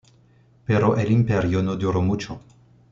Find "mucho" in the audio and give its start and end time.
2.01-2.41